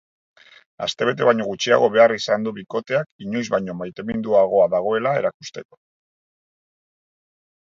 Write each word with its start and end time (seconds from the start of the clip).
Astebete 0.85 1.25
baino 1.27 1.45
gutxiago 1.49 1.89
behar 1.95 2.13
izan 2.15 2.47
du 2.47 2.53
bikoteak 2.55 3.25
inoiz 3.27 3.45
baino 3.57 3.75
maiteminduagoa 3.83 4.67
dagoela 4.75 5.13
erakusteko. 5.21 5.81